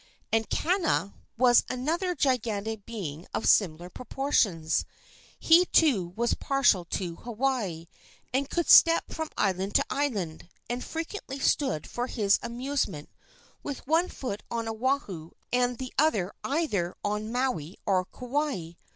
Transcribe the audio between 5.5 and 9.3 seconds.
too, was partial to Hawaii, and could step from